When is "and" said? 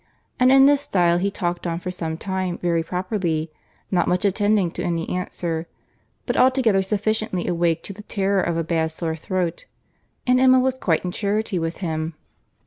0.39-0.51, 10.25-10.39